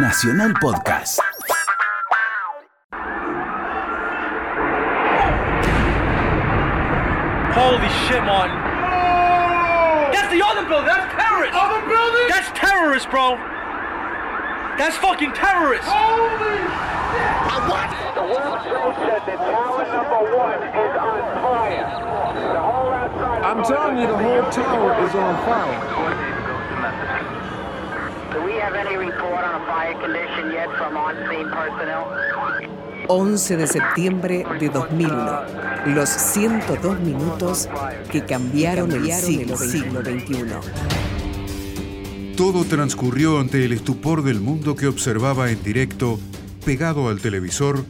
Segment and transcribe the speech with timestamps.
[0.00, 1.18] Nacional Podcast.
[7.50, 8.54] Holy shit, Martin.
[8.54, 10.10] Oh!
[10.14, 10.86] That's the other building.
[10.86, 11.52] That's terrorist.
[11.52, 12.28] Other building?
[12.30, 13.34] That's terrorist, bro.
[14.78, 15.82] That's fucking terrorist.
[15.90, 16.62] Holy
[18.14, 21.90] The World Trade Center, tower number one is on fire.
[22.54, 23.42] The whole outside.
[23.42, 26.27] I'm telling you, the whole tower is on fire.
[33.08, 35.40] 11 de septiembre de 2001.
[35.86, 37.68] Los 102 minutos
[38.10, 40.44] que cambiaron, el siglo, siglo XXI.
[42.36, 46.20] Todo transcurrió ante el estupor del mundo que observaba en directo,
[46.64, 47.84] pegado al televisor,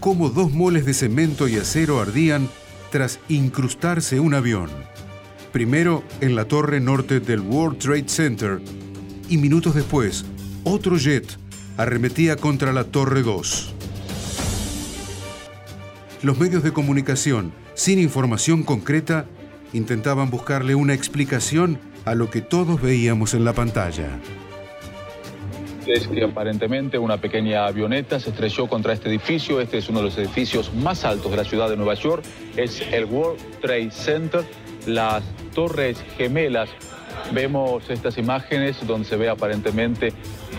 [0.00, 2.48] cómo dos moles de cemento y acero ardían
[2.90, 4.70] tras incrustarse un avión.
[5.52, 8.60] Primero en la torre norte del World Trade Center
[9.28, 10.24] y minutos después,
[10.64, 11.38] otro jet
[11.76, 13.74] arremetía contra la Torre 2.
[16.22, 19.26] Los medios de comunicación, sin información concreta,
[19.72, 24.18] intentaban buscarle una explicación a lo que todos veíamos en la pantalla.
[25.86, 29.60] Es que aparentemente una pequeña avioneta se estrelló contra este edificio.
[29.60, 32.24] Este es uno de los edificios más altos de la ciudad de Nueva York.
[32.56, 34.44] Es el World Trade Center.
[34.86, 35.22] Las
[35.54, 36.68] torres gemelas.
[37.32, 40.12] Vemos estas imágenes donde se ve aparentemente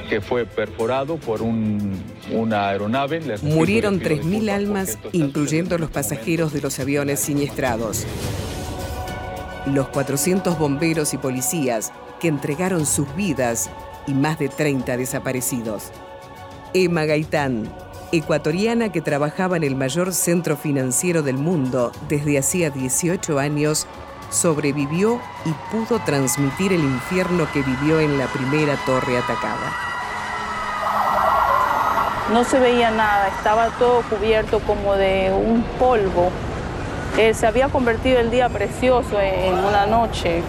[0.09, 2.01] que fue perforado por un-
[2.31, 3.21] una aeronave.
[3.21, 8.05] Les Murieron les pido 3.000 disculpas almas, incluyendo los sucediendo pasajeros de los aviones siniestrados.
[9.65, 13.69] Los 400 bomberos y policías que entregaron sus vidas
[14.07, 15.91] y más de 30 desaparecidos.
[16.73, 17.69] Emma Gaitán,
[18.11, 23.87] ecuatoriana que trabajaba en el mayor centro financiero del mundo desde hacía 18 años,
[24.29, 29.87] sobrevivió y pudo transmitir el infierno que vivió en la primera torre atacada.
[32.33, 36.29] No se veía nada, estaba todo cubierto como de un polvo.
[37.17, 40.43] Eh, se había convertido el día precioso en una noche.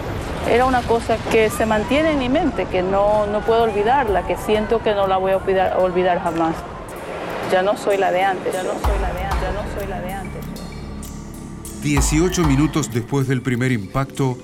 [0.49, 4.35] Era una cosa que se mantiene en mi mente, que no, no puedo olvidarla, que
[4.35, 6.55] siento que no la voy a olvidar, olvidar jamás.
[7.51, 9.28] Ya no soy la de antes, ya no soy la de antes,
[11.81, 14.37] 18 minutos después del primer impacto,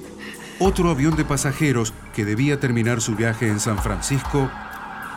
[0.59, 4.49] otro avión de pasajeros que debía terminar su viaje en San Francisco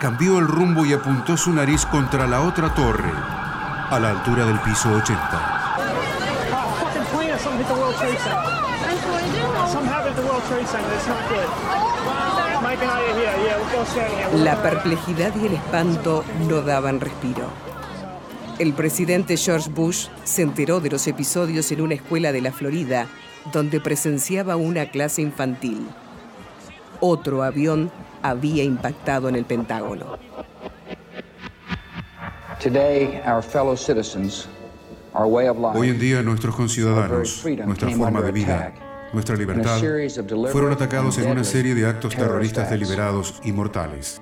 [0.00, 3.10] cambió el rumbo y apuntó su nariz contra la otra torre,
[3.90, 5.58] a la altura del piso 80.
[6.78, 8.58] fucking plane something hit the World Trade Center.
[9.68, 10.94] Something happened at the World Trade Center.
[10.94, 11.48] It's not good.
[12.62, 13.34] Mike and I are here.
[13.44, 14.28] Yeah, we're both standing here.
[14.32, 17.67] We're La perplejidad y el espanto no daban respiro.
[18.58, 23.06] El presidente George Bush se enteró de los episodios en una escuela de la Florida,
[23.52, 25.86] donde presenciaba una clase infantil.
[26.98, 30.18] Otro avión había impactado en el Pentágono.
[35.14, 38.74] Hoy en día nuestros conciudadanos, nuestra forma de vida,
[39.12, 39.80] nuestra libertad,
[40.50, 44.20] fueron atacados en una serie de actos terroristas deliberados y mortales.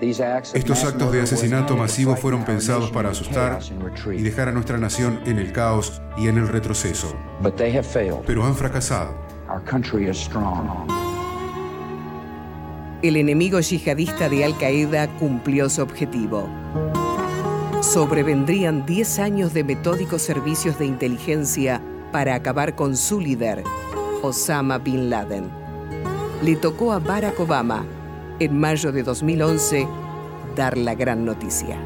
[0.00, 3.58] Estos actos de asesinato masivo fueron pensados para asustar
[4.12, 7.16] y dejar a nuestra nación en el caos y en el retroceso.
[8.26, 9.14] Pero han fracasado.
[13.02, 16.48] El enemigo yihadista de Al Qaeda cumplió su objetivo.
[17.80, 21.80] Sobrevendrían 10 años de metódicos servicios de inteligencia
[22.12, 23.64] para acabar con su líder,
[24.22, 25.48] Osama Bin Laden.
[26.42, 27.84] Le tocó a Barack Obama,
[28.40, 29.88] en mayo de 2011,
[30.56, 31.76] dar la gran noticia.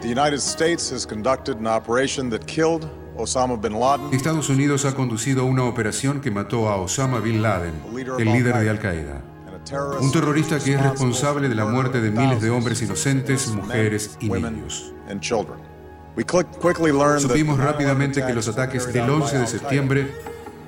[0.00, 2.86] The United States has conducted an operation that killed
[3.16, 4.12] Osama bin Laden.
[4.12, 7.72] Estados Unidos ha conducido una operación que mató a Osama Bin Laden,
[8.18, 9.22] el líder de Al Qaeda.
[10.00, 14.28] Un terrorista que es responsable de la muerte de miles de hombres inocentes, mujeres y
[14.28, 14.92] niños.
[16.16, 16.36] Supimos
[17.26, 20.14] the 9/11 rápidamente que los ataques del carried out 11 de septiembre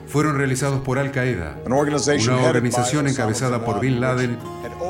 [0.06, 4.38] fueron realizados por Al Qaeda, una organización encabezada por bin Laden,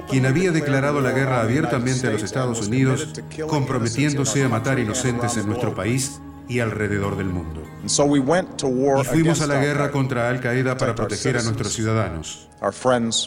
[0.09, 3.08] quien había declarado la guerra abiertamente a los Estados Unidos,
[3.49, 7.62] comprometiéndose a matar inocentes en nuestro país y alrededor del mundo.
[7.81, 10.94] And so we went to war Y fuimos a la guerra contra Al Qaeda para
[10.94, 12.49] proteger a nuestros ciudadanos,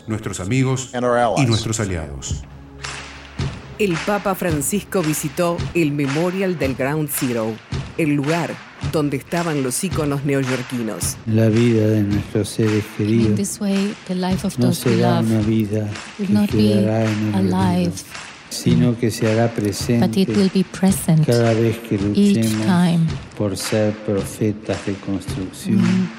[0.08, 0.92] nuestros amigos
[1.38, 2.44] y nuestros aliados.
[3.78, 7.54] El Papa Francisco visitó el Memorial del Ground Zero,
[7.98, 8.54] el lugar
[8.92, 11.18] donde estaban los íconos neoyorquinos.
[11.26, 15.40] La vida de nuestros seres In queridos this way, the life of no será una
[15.42, 15.88] vida
[16.18, 17.92] will que not be quedará en el olvido, alive,
[18.50, 23.00] sino que se hará but it presente will be present cada vez que luchemos time
[23.38, 26.10] por ser profetas de construcción we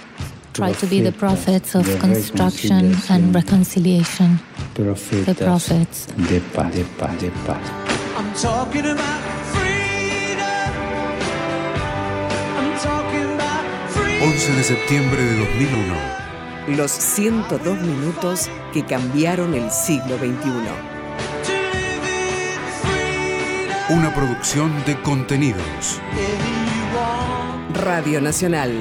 [0.53, 4.39] try to be the prophets of de construction and reconciliation.
[4.75, 6.07] The Profetas prophets.
[6.29, 7.71] de paz, de paz, de paz.
[8.17, 9.40] I'm talking about
[14.31, 16.77] 11 de septiembre de 2001.
[16.77, 20.71] Los 102 minutos que cambiaron el siglo XXI.
[23.89, 26.01] Una producción de contenidos.
[27.75, 28.81] Radio Nacional.